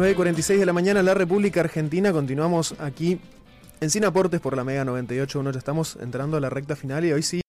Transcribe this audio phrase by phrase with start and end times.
[0.00, 2.10] 9.46 de la mañana, la República Argentina.
[2.10, 3.20] Continuamos aquí
[3.82, 5.52] en Sin Aportes por la Mega 98.1.
[5.52, 7.42] Ya estamos entrando a la recta final y hoy sí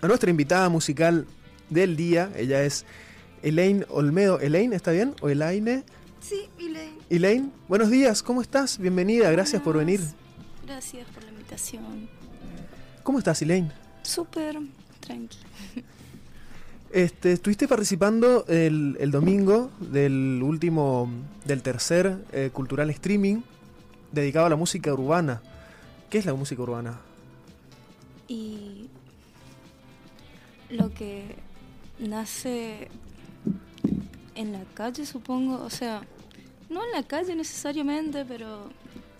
[0.00, 1.26] a nuestra invitada musical
[1.68, 2.30] del día.
[2.36, 2.84] Ella es
[3.42, 4.38] Elaine Olmedo.
[4.38, 5.16] ¿Elaine está bien?
[5.20, 5.82] ¿O Elaine?
[6.20, 6.98] Sí, Elaine.
[7.10, 8.78] Elaine, buenos días, ¿cómo estás?
[8.78, 10.00] Bienvenida, gracias por venir.
[10.64, 12.08] Gracias por la invitación.
[13.02, 13.72] ¿Cómo estás, Elaine?
[14.04, 14.60] Súper
[15.00, 15.38] tranqui.
[16.90, 21.10] Este, estuviste participando el, el, domingo del último,
[21.44, 23.42] del tercer eh, cultural streaming
[24.10, 25.42] dedicado a la música urbana.
[26.08, 26.98] ¿Qué es la música urbana?
[28.26, 28.88] Y
[30.70, 31.36] lo que
[31.98, 32.88] nace
[34.34, 36.02] en la calle, supongo, o sea,
[36.70, 38.70] no en la calle necesariamente, pero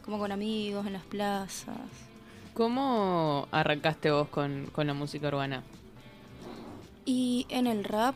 [0.05, 1.77] como con amigos, en las plazas.
[2.55, 5.62] ¿Cómo arrancaste vos con, con la música urbana?
[7.09, 8.14] Y en el rap,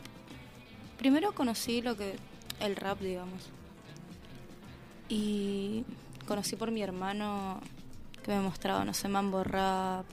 [0.98, 2.14] primero conocí lo que
[2.60, 3.48] el rap, digamos.
[5.08, 5.84] Y
[6.28, 7.58] conocí por mi hermano
[8.22, 10.04] que me mostraba, no sé, mambo rap.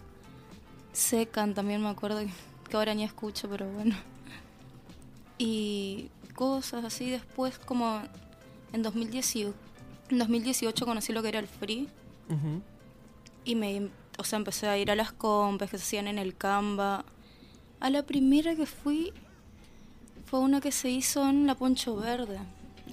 [0.93, 2.21] Secan también me acuerdo
[2.69, 3.97] que ahora ni escucho, pero bueno.
[5.37, 8.01] Y cosas así después como
[8.71, 9.53] en 2018,
[10.09, 11.89] en 2018 conocí lo que era el free.
[13.43, 16.37] Y me, o sea, empecé a ir a las compes que se hacían en el
[16.37, 17.03] Canva
[17.79, 19.13] a la primera que fui
[20.25, 22.39] fue una que se hizo en la Poncho Verde.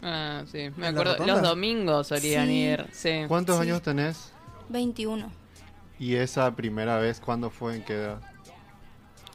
[0.02, 1.24] Ah, sí, me acuerdo.
[1.26, 2.86] Los domingos solían ir.
[2.92, 3.24] Sí.
[3.28, 4.32] ¿Cuántos años tenés?
[4.68, 5.30] 21.
[5.98, 7.76] ¿Y esa primera vez cuándo fue?
[7.76, 8.20] ¿En qué edad?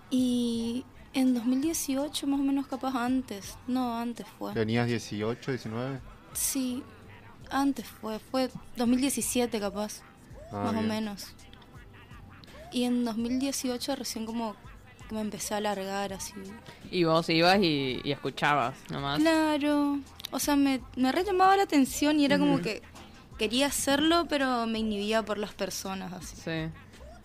[0.09, 3.57] Y en 2018, más o menos capaz antes.
[3.67, 4.53] No, antes fue.
[4.53, 5.99] ¿Tenías 18, 19?
[6.33, 6.83] Sí,
[7.49, 8.19] antes fue.
[8.19, 10.01] Fue 2017 capaz.
[10.51, 10.85] Ah, más bien.
[10.85, 11.27] o menos.
[12.71, 14.55] Y en 2018 recién como
[15.11, 16.33] me empecé a alargar así.
[16.91, 19.19] Y vos ibas y, y escuchabas nomás.
[19.19, 19.99] Claro.
[20.31, 22.81] O sea, me, me re llamaba la atención y era como que
[23.37, 26.35] quería hacerlo, pero me inhibía por las personas así.
[26.37, 26.71] Sí.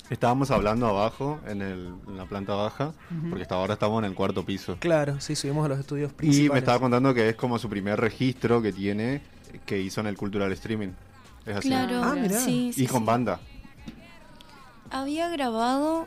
[0.08, 2.92] Estábamos hablando abajo, en, el, en la planta baja,
[3.28, 4.76] porque hasta ahora estamos en el cuarto piso.
[4.78, 6.52] Claro, sí, subimos a los estudios Y principales.
[6.52, 9.20] me estaba contando que es como su primer registro que tiene,
[9.64, 10.90] que hizo en el Cultural Streaming.
[11.44, 11.68] Es así.
[11.68, 12.38] Claro, Ah, mirá.
[12.38, 13.06] sí, sí, Y con sí.
[13.06, 13.40] banda.
[14.90, 16.06] Había grabado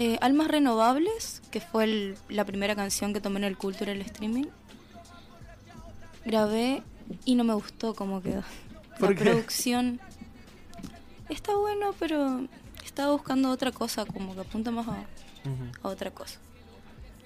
[0.00, 4.46] eh, Almas Renovables, que fue el- la primera canción que tomé en el Cultural Streaming.
[6.24, 6.82] Grabé
[7.24, 8.42] y no me gustó cómo quedó.
[8.98, 9.24] ¿Por la qué?
[9.24, 10.00] producción
[11.28, 12.46] está bueno, pero
[12.84, 15.04] estaba buscando otra cosa, como que apunta más a,
[15.82, 16.38] otra cosa.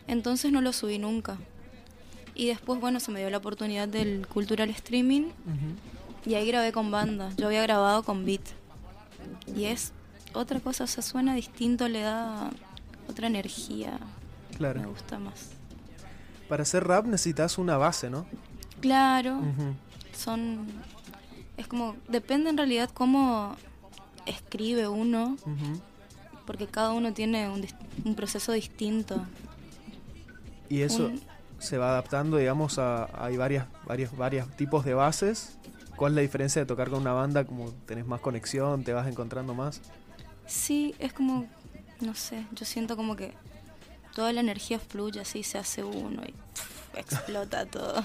[0.06, 1.36] Entonces no lo subí nunca.
[2.34, 5.24] Y después, bueno, se me dio la oportunidad del Cultural Streaming
[6.24, 7.30] y ahí grabé con banda.
[7.36, 8.42] Yo había grabado con beat.
[9.56, 9.92] Y es
[10.34, 12.50] otra cosa, o sea, suena distinto, le da
[13.08, 13.98] otra energía.
[14.50, 14.88] Me Claro.
[14.88, 15.50] gusta más.
[16.48, 18.26] Para hacer rap necesitas una base, ¿no?
[18.80, 19.40] Claro,
[20.14, 20.66] son.
[21.56, 21.96] Es como.
[22.08, 23.56] Depende en realidad cómo
[24.26, 25.36] escribe uno,
[26.46, 27.66] porque cada uno tiene un,
[28.04, 29.24] un proceso distinto.
[30.68, 31.20] Y eso Un-
[31.58, 35.56] se va adaptando, digamos, a hay varias, varios, varios tipos de bases.
[35.96, 37.44] ¿Cuál es la diferencia de tocar con una banda?
[37.44, 39.80] Como tenés más conexión, te vas encontrando más.
[40.46, 41.46] Sí, es como.
[42.00, 43.32] No sé, yo siento como que
[44.14, 48.02] toda la energía fluye así, se hace uno y pf, explota todo.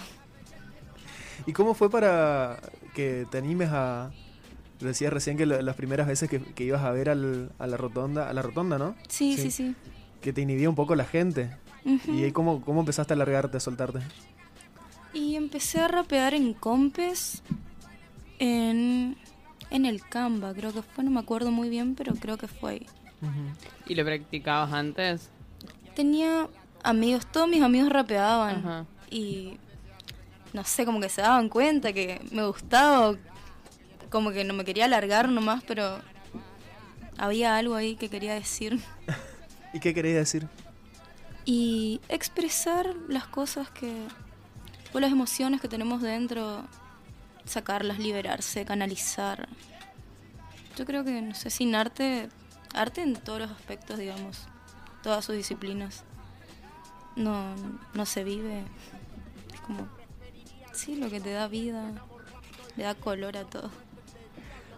[1.46, 2.60] ¿Y cómo fue para
[2.94, 4.12] que te animes a...
[4.80, 7.78] Decías recién que la- las primeras veces que, que ibas a ver al- a la
[7.78, 8.96] rotonda, a la rotonda, ¿no?
[9.08, 9.44] Sí, Sí.
[9.44, 9.76] sí, sí.
[10.22, 11.50] Que te inhibía un poco la gente.
[11.86, 14.00] ¿Y ahí cómo, cómo empezaste a largarte, a soltarte?
[15.14, 17.42] Y empecé a rapear en compes
[18.40, 19.16] en,
[19.70, 22.72] en el Canva, creo que fue, no me acuerdo muy bien, pero creo que fue
[22.72, 22.86] ahí.
[23.88, 25.30] ¿Y lo practicabas antes?
[25.96, 26.48] Tenía
[26.84, 28.86] amigos, todos mis amigos rapeaban Ajá.
[29.10, 29.58] y
[30.54, 33.16] no sé, como que se daban cuenta que me gustaba,
[34.10, 36.00] como que no me quería alargar nomás, pero
[37.18, 38.80] había algo ahí que quería decir.
[39.74, 40.48] ¿Y qué querías decir?
[41.50, 44.06] y expresar las cosas que
[44.94, 46.66] o las emociones que tenemos dentro
[47.48, 49.48] sacarlas liberarse canalizar
[50.78, 52.30] yo creo que no sé sin arte
[52.74, 54.48] arte en todos los aspectos digamos
[55.04, 56.04] todas sus disciplinas
[57.16, 57.56] no
[57.94, 58.64] no se vive
[59.54, 59.88] es como
[60.74, 61.92] sí lo que te da vida
[62.76, 63.70] le da color a todo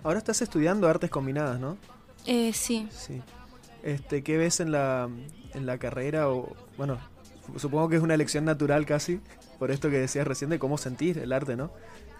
[0.01, 1.77] Ahora estás estudiando artes combinadas, ¿no?
[2.25, 3.21] eh, sí Sí.
[3.83, 5.09] Este, ¿Qué ves en la,
[5.53, 6.29] en la carrera?
[6.29, 6.99] O, bueno,
[7.57, 9.21] supongo que es una elección natural casi,
[9.57, 11.71] por esto que decías recién de cómo sentir el arte, ¿no?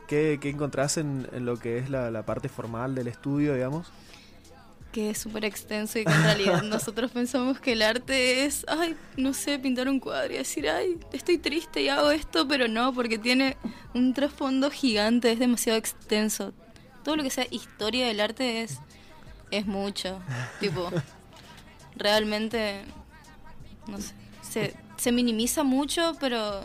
[0.10, 3.92] ¿Qué, qué encontrás en, en lo que es la, la parte formal del estudio, digamos?
[4.92, 8.96] que es súper extenso y que en realidad nosotros pensamos que el arte es, ay,
[9.18, 12.92] no sé, pintar un cuadro y decir, ay, estoy triste y hago esto, pero no,
[12.92, 13.56] porque tiene
[13.94, 16.54] un trasfondo gigante, es demasiado extenso.
[17.04, 18.80] Todo lo que sea historia del arte es,
[19.52, 20.20] es mucho.
[20.60, 20.90] tipo,
[21.96, 22.82] realmente,
[23.86, 26.64] no sé, se, se minimiza mucho, pero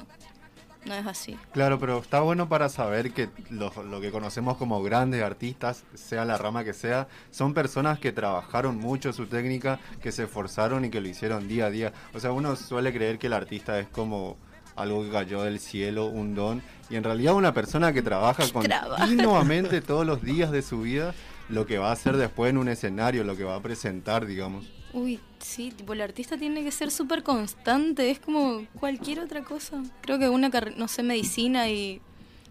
[0.86, 1.36] no es así.
[1.52, 6.24] Claro, pero está bueno para saber que lo, lo que conocemos como grandes artistas, sea
[6.24, 10.90] la rama que sea, son personas que trabajaron mucho su técnica, que se esforzaron y
[10.90, 11.92] que lo hicieron día a día.
[12.14, 14.36] O sea, uno suele creer que el artista es como
[14.76, 19.06] algo que cayó del cielo, un don, y en realidad una persona que trabaja Trabaja.
[19.06, 21.14] continuamente todos los días de su vida,
[21.48, 24.70] lo que va a hacer después en un escenario, lo que va a presentar, digamos.
[24.94, 29.82] Uy, sí, tipo, el artista tiene que ser súper constante, es como cualquier otra cosa.
[30.02, 32.00] Creo que una carrera, no sé, medicina y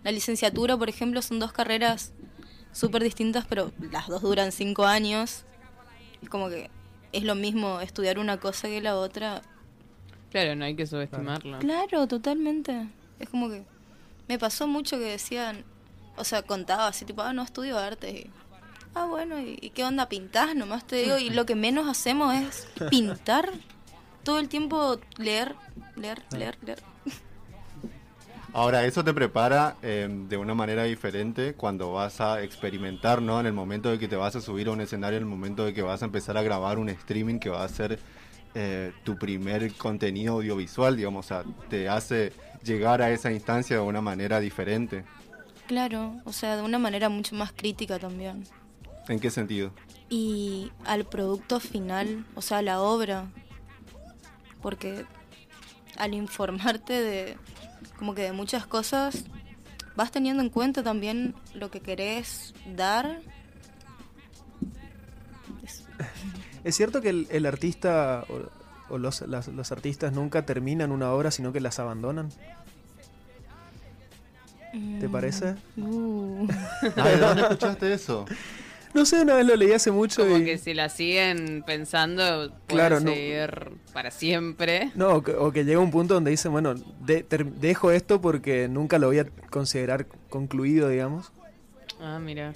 [0.03, 2.11] la licenciatura, por ejemplo, son dos carreras
[2.73, 5.45] súper distintas, pero las dos duran cinco años.
[6.21, 6.69] Es como que
[7.13, 9.41] es lo mismo estudiar una cosa que la otra.
[10.29, 11.59] Claro, no hay que subestimarlo.
[11.59, 12.89] Claro, totalmente.
[13.19, 13.63] Es como que
[14.27, 15.63] me pasó mucho que decían,
[16.17, 18.11] o sea, contaba así, tipo, ah, no estudio arte.
[18.11, 18.29] Y,
[18.95, 20.09] ah, bueno, ¿y, y qué onda?
[20.09, 20.55] ¿Pintás?
[20.55, 21.17] Nomás te digo.
[21.17, 23.49] Y lo que menos hacemos es pintar.
[24.23, 25.55] Todo el tiempo leer,
[25.95, 26.79] leer, leer, leer.
[28.55, 33.39] Ahora, eso te prepara eh, de una manera diferente cuando vas a experimentar, ¿no?
[33.39, 35.65] En el momento de que te vas a subir a un escenario, en el momento
[35.65, 37.97] de que vas a empezar a grabar un streaming que va a ser
[38.53, 42.31] eh, tu primer contenido audiovisual, digamos, o sea, te hace
[42.63, 45.03] llegar a esa instancia de una manera diferente.
[45.65, 48.43] Claro, o sea, de una manera mucho más crítica también.
[49.07, 49.71] ¿En qué sentido?
[50.09, 53.31] Y al producto final, o sea, a la obra.
[54.61, 55.05] Porque
[55.97, 57.37] al informarte de
[57.97, 59.25] como que de muchas cosas,
[59.95, 63.19] vas teniendo en cuenta también lo que querés dar.
[65.63, 65.83] Es-
[66.63, 71.11] ¿Es cierto que el, el artista o, o los, las- los artistas nunca terminan una
[71.11, 72.29] obra, sino que las abandonan?
[74.99, 75.55] ¿Te Mm, parece?
[75.77, 76.47] uh.
[76.95, 78.25] ¿De dónde escuchaste eso?
[78.93, 80.45] No sé, una vez lo leí hace mucho Como y...
[80.45, 83.11] que si la siguen pensando, pueden Claro, no.
[83.11, 84.91] seguir para siempre.
[84.95, 88.21] No, o que, o que llega un punto donde dicen, bueno, de- ter- dejo esto
[88.21, 91.31] porque nunca lo voy a considerar concluido, digamos.
[91.99, 92.53] Ah, mira.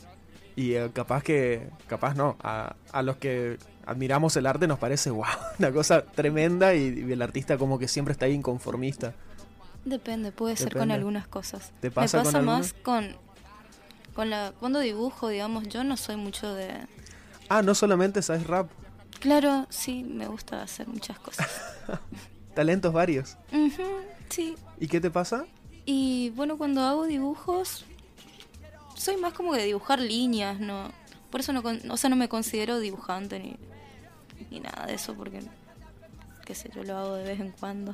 [0.56, 5.10] Y eh, capaz que, capaz no, a, a los que admiramos el arte nos parece,
[5.10, 5.26] wow,
[5.60, 9.14] una cosa tremenda y, y el artista como que siempre está ahí inconformista.
[9.86, 11.72] Depende, puede ser con algunas cosas.
[11.80, 13.16] ¿Te pasa Me pasa más con,
[14.18, 14.52] con la...
[14.60, 16.72] Cuando dibujo, digamos, yo no soy mucho de...
[17.50, 18.68] Ah, no solamente sabes rap,
[19.20, 21.48] Claro, sí, me gusta hacer muchas cosas.
[22.56, 23.38] talentos varios.
[24.30, 25.46] Sí, ¿Y qué te pasa?
[25.86, 27.86] Y bueno, cuando hago dibujos,
[28.96, 30.92] soy más como de dibujar líneas, ¿no?
[31.30, 33.56] Por eso no, o sea, no me considero dibujante ni,
[34.50, 35.42] ni nada de eso, porque,
[36.44, 37.94] qué sé, yo lo hago de vez en cuando.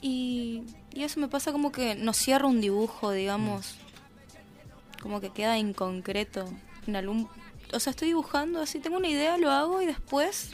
[0.00, 0.62] Y,
[0.92, 3.76] y eso me pasa como que no cierro un dibujo, digamos,
[5.00, 6.48] como que queda inconcreto.
[6.86, 7.28] En algún,
[7.72, 10.52] o sea, estoy dibujando así, tengo una idea, lo hago y después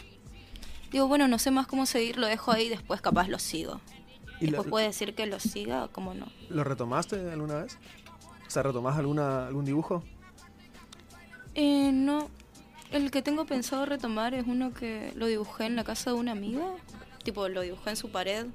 [0.91, 3.81] digo, bueno, no sé más cómo seguir, lo dejo ahí, después capaz lo sigo.
[4.41, 6.27] ¿Y lo, Después puede decir que lo siga o como no.
[6.51, 7.79] lo retomaste alguna vez?
[8.47, 10.03] O sea, ¿retomás alguna, algún dibujo?
[11.55, 12.29] Eh, no.
[12.91, 16.33] El que tengo pensado retomar es uno que lo dibujé en la casa de una
[16.33, 16.67] amiga.
[17.25, 18.47] Tipo, lo dibujé en su pared.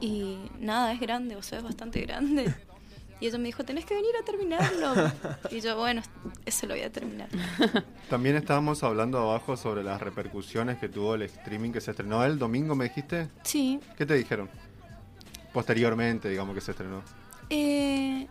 [0.00, 2.54] Y nada, es grande, o sea, es bastante grande.
[3.20, 5.10] Y ella me dijo, tenés que venir a terminarlo.
[5.50, 6.02] Y yo, bueno,
[6.46, 7.28] ese lo voy a terminar.
[8.10, 12.38] También estábamos hablando abajo sobre las repercusiones que tuvo el streaming que se estrenó el
[12.38, 13.28] domingo, ¿me dijiste?
[13.42, 13.80] Sí.
[13.96, 14.48] ¿Qué te dijeron?
[15.52, 17.02] Posteriormente, digamos que se estrenó.
[17.50, 18.26] Eh,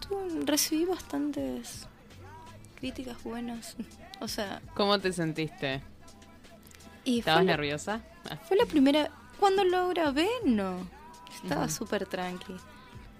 [0.00, 1.86] tu- recibí bastantes
[2.76, 3.76] críticas buenas.
[4.20, 5.82] O sea, ¿Cómo te sentiste?
[7.04, 8.00] y ¿Estabas la- nerviosa?
[8.48, 9.10] Fue la primera.
[9.38, 10.88] Cuando lo grabé, no.
[11.42, 11.74] Estaba Ujú.
[11.74, 12.54] súper tranqui.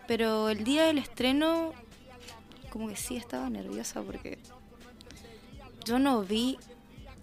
[0.06, 1.72] Pero el día del estreno,
[2.70, 4.38] como que sí estaba nerviosa porque
[5.84, 6.58] yo no vi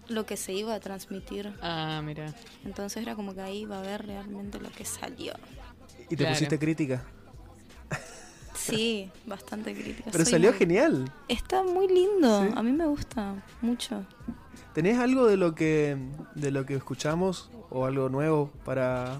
[0.07, 1.53] lo que se iba a transmitir.
[1.61, 2.33] Ah, mira.
[2.65, 5.33] Entonces era como que ahí iba a ver realmente lo que salió.
[6.05, 6.33] ¿Y te Claro.
[6.33, 7.03] pusiste crítica?
[8.53, 10.09] Sí, bastante crítica.
[10.11, 11.11] Pero Soy salió muy- genial.
[11.27, 12.43] Está muy lindo.
[12.45, 12.49] Sí.
[12.55, 14.05] A mí me gusta mucho.
[14.73, 15.97] ¿Tenés algo de lo que
[16.35, 19.19] de lo que escuchamos o algo nuevo para,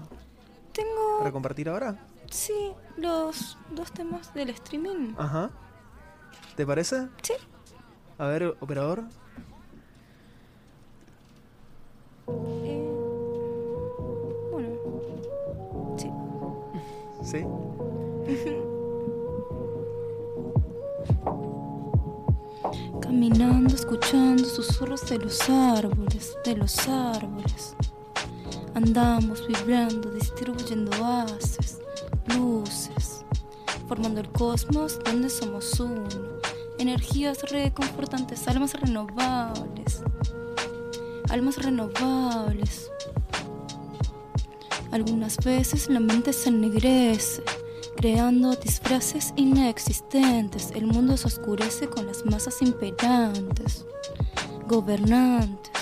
[0.72, 1.96] Tengo, para compartir ahora?
[2.32, 5.14] Sí, los dos temas del streaming.
[5.16, 5.50] Ajá.
[6.56, 7.08] ¿Te parece?
[7.22, 7.34] Sí.
[8.18, 9.04] A ver, operador.
[12.28, 12.88] Eh,
[14.50, 14.76] bueno,
[15.96, 16.10] sí.
[17.22, 17.44] Sí.
[23.00, 27.76] Caminando, escuchando susurros de los árboles, de los árboles.
[28.74, 31.78] Andamos vibrando, distribuyendo haces,
[32.26, 33.24] luces,
[33.88, 36.08] formando el cosmos donde somos uno.
[36.78, 40.02] Energías reconfortantes, almas renovables,
[41.30, 42.90] almas renovables.
[44.90, 47.42] Algunas veces la mente se ennegrece,
[47.96, 50.70] creando disfraces inexistentes.
[50.74, 53.86] El mundo se oscurece con las masas imperantes,
[54.66, 55.72] gobernantes.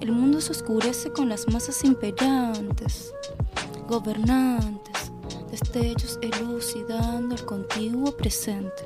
[0.00, 3.12] El mundo se oscurece con las masas imperantes,
[3.86, 4.89] gobernantes,
[5.60, 8.84] destellos elucidando el contiguo presente.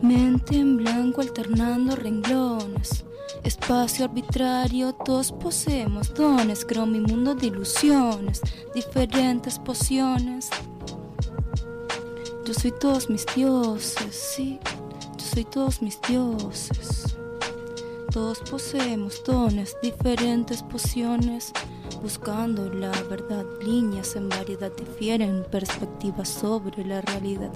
[0.00, 3.04] Mente en blanco alternando renglones,
[3.44, 8.40] espacio arbitrario, todos poseemos dones, creo mi mundo de ilusiones,
[8.74, 10.50] diferentes pociones.
[12.44, 14.58] Yo soy todos mis dioses, sí,
[15.16, 17.16] yo soy todos mis dioses.
[18.12, 21.50] Todos poseemos dones, diferentes pociones,
[22.02, 23.46] buscando la verdad.
[23.62, 27.52] Líneas en variedad difieren, perspectivas sobre la realidad.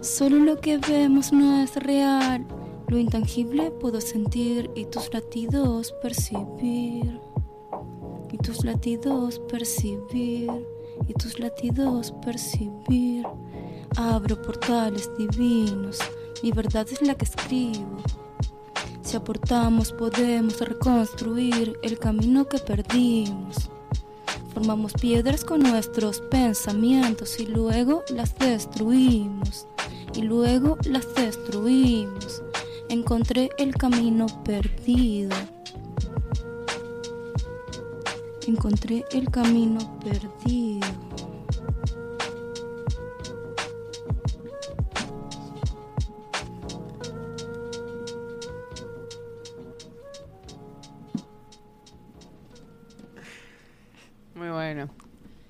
[0.00, 2.44] Solo lo que vemos no es real.
[2.88, 7.18] Lo intangible puedo sentir y tus latidos percibir.
[8.30, 10.50] Y tus latidos percibir.
[11.08, 13.26] Y tus latidos percibir.
[13.96, 15.98] Abro portales divinos.
[16.42, 17.96] Mi verdad es la que escribo.
[19.04, 23.70] Si aportamos podemos reconstruir el camino que perdimos.
[24.54, 29.66] Formamos piedras con nuestros pensamientos y luego las destruimos.
[30.14, 32.42] Y luego las destruimos.
[32.88, 35.36] Encontré el camino perdido.
[38.46, 40.86] Encontré el camino perdido.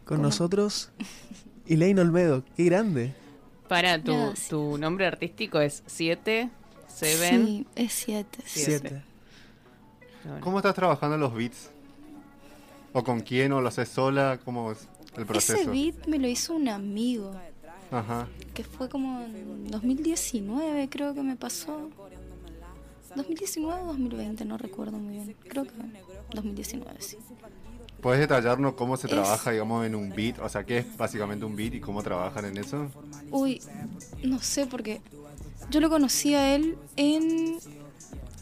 [0.04, 0.90] Con nosotros,
[1.66, 2.44] Elaine Olmedo.
[2.56, 3.14] Qué grande.
[3.68, 4.48] Para, tu, Gracias.
[4.48, 6.50] tu nombre artístico es 7,
[6.94, 7.46] Seven.
[7.46, 8.38] Sí, es siete.
[8.44, 8.88] Siete.
[8.88, 9.02] Siete.
[10.22, 10.40] Bueno.
[10.40, 11.70] ¿Cómo estás trabajando los beats?
[12.92, 13.50] ¿O con quién?
[13.52, 14.38] ¿O lo haces sola?
[14.44, 15.60] ¿Cómo es el proceso?
[15.60, 17.34] Ese beat me lo hizo un amigo,
[17.90, 18.28] Ajá.
[18.54, 21.90] que fue como en 2019 creo que me pasó.
[23.16, 25.36] 2019 o 2020, no recuerdo muy bien.
[25.48, 25.72] Creo que
[26.32, 27.18] 2019, sí.
[28.04, 30.38] ¿Puedes detallarnos cómo se Es- trabaja, digamos, en un beat?
[30.40, 32.90] O sea, ¿qué es básicamente un beat y cómo trabajan en eso?
[33.30, 33.62] Uy,
[34.22, 35.00] no sé porque
[35.70, 37.56] yo lo conocí a él en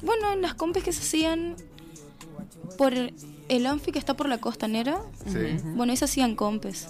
[0.03, 1.55] bueno, en las compes que se hacían
[2.77, 5.01] por el Anfi que está por la costanera.
[5.27, 5.39] Sí.
[5.77, 6.89] Bueno, ahí se hacían compes.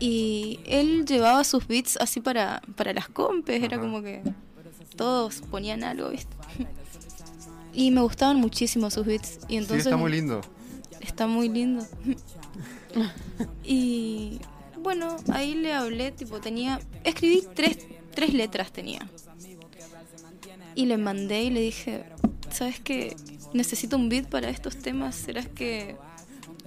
[0.00, 3.84] Y él llevaba sus beats así para, para las compes, era Ajá.
[3.84, 4.22] como que
[4.96, 6.34] todos ponían algo, ¿viste?
[7.76, 9.40] Y me gustaban muchísimo sus beats.
[9.48, 10.40] Y entonces sí, está muy lindo.
[11.00, 11.86] Está muy lindo.
[13.64, 14.40] y
[14.78, 16.80] bueno, ahí le hablé, tipo, tenía.
[17.04, 17.78] Escribí tres,
[18.14, 19.08] tres letras tenía.
[20.74, 22.04] Y le mandé y le dije,
[22.50, 23.16] ¿sabes qué?
[23.52, 25.14] Necesito un beat para estos temas.
[25.14, 25.96] ¿Serás que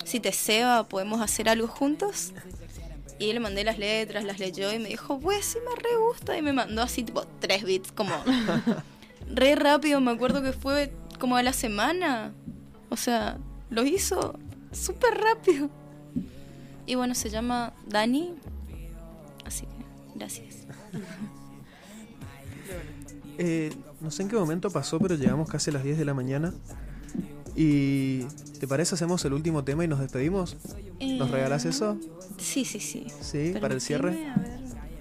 [0.05, 2.33] si te ceba podemos hacer algo juntos?
[3.19, 6.37] Y le mandé las letras, las leyó y me dijo, pues sí me re gusta.
[6.37, 8.13] Y me mandó así, tipo, tres beats, como
[9.27, 9.99] re rápido.
[10.01, 12.33] Me acuerdo que fue como a la semana.
[12.89, 13.37] O sea,
[13.69, 14.37] lo hizo
[14.71, 15.69] súper rápido.
[16.85, 18.35] Y bueno, se llama Dani.
[19.45, 20.65] Así que, gracias.
[23.37, 23.71] Eh,
[24.01, 26.53] no sé en qué momento pasó, pero llegamos casi a las 10 de la mañana.
[27.55, 28.23] Y
[28.59, 30.55] ¿te parece hacemos el último tema y nos despedimos?
[30.99, 31.97] ¿Nos Eh, regalas eso?
[32.37, 33.07] Sí, sí, sí.
[33.21, 34.27] Sí, para el cierre.
[34.29, 34.59] A ver,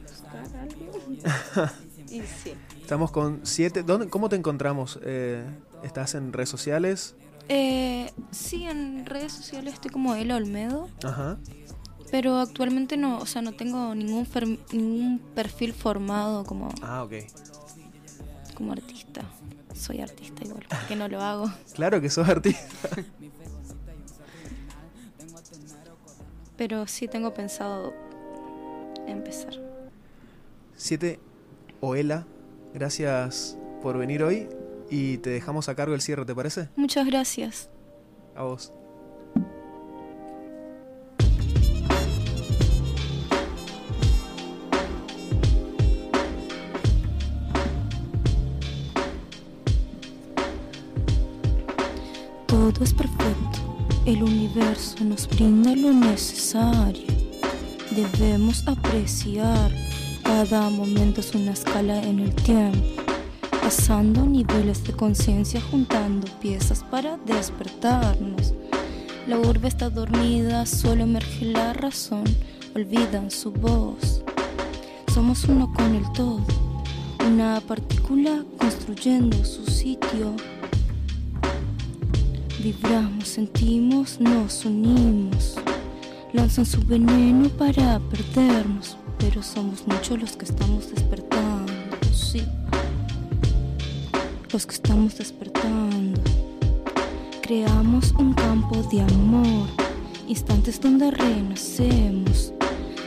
[0.09, 1.73] buscar
[2.11, 2.55] y sí.
[2.81, 3.85] Estamos con 7.
[4.11, 4.99] ¿Cómo te encontramos?
[5.03, 5.45] Eh,
[5.83, 7.15] ¿Estás en redes sociales?
[7.49, 10.89] Eh, sí, en redes sociales estoy como Ela Olmedo.
[11.05, 11.39] Ajá.
[12.11, 14.27] Pero actualmente no, o sea, no tengo ningún,
[14.73, 17.13] ningún perfil formado como, Ah, ok.
[18.55, 19.23] como artista.
[19.75, 21.51] Soy artista igual, porque no lo hago.
[21.75, 22.89] Claro que sos artista.
[26.57, 27.93] Pero sí tengo pensado
[29.07, 29.55] empezar.
[30.77, 31.21] 7.
[31.81, 32.27] Oela,
[32.73, 34.49] gracias por venir hoy.
[34.91, 36.69] Y te dejamos a cargo el cierre, ¿te parece?
[36.77, 37.69] Muchas gracias.
[38.35, 38.73] A vos.
[52.47, 53.59] Todo es perfecto.
[54.07, 57.07] El universo nos brinda lo necesario.
[57.91, 59.73] Debemos apreciar
[60.23, 63.03] Cada momento es una escala en el tiempo,
[63.67, 68.55] pasando niveles de conciencia, juntando piezas para despertarnos.
[69.27, 72.23] La urbe está dormida, solo emerge la razón,
[72.77, 74.23] olvidan su voz.
[75.13, 76.47] Somos uno con el todo,
[77.27, 80.37] una partícula construyendo su sitio.
[82.63, 85.57] Vibramos, sentimos, nos unimos.
[86.33, 91.73] Lanzan su veneno para perdernos, pero somos muchos los que estamos despertando,
[92.13, 92.45] sí.
[94.57, 96.19] Los que estamos despertando.
[97.43, 99.69] Creamos un campo de amor,
[100.29, 102.55] instantes donde renacemos.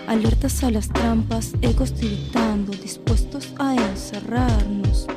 [0.08, 5.08] Alertas a las trampas, egos tiritando, dispuestos a encerrarnos.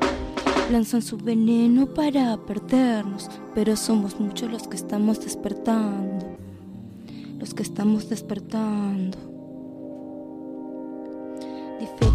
[0.71, 6.39] Lanzan su veneno para perdernos, pero somos muchos los que estamos despertando.
[7.41, 9.32] Los que estamos despertando.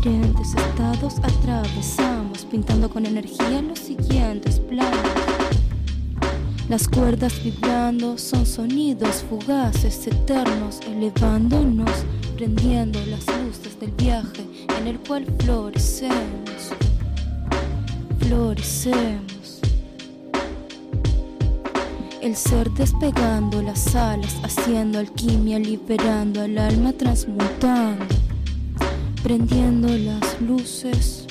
[0.07, 5.01] Diferentes estados atravesamos, pintando con energía los siguientes planos.
[6.69, 11.91] Las cuerdas vibrando son sonidos fugaces, eternos, elevándonos,
[12.37, 14.45] prendiendo las luces del viaje
[14.79, 16.71] en el cual florecemos.
[18.19, 19.59] Florecemos.
[22.21, 28.05] El ser despegando las alas, haciendo alquimia, liberando al alma, transmutando,
[29.27, 31.25] prendiendo las luces.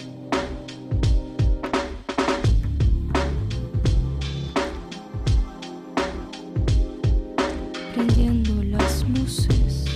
[7.95, 9.87] prendiendo las luces.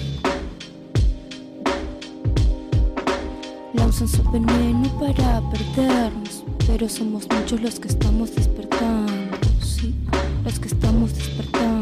[3.75, 9.95] Lanzan su veneno para perdernos, pero somos muchos los que estamos despertando, sí,
[10.42, 11.79] los que estamos despertando.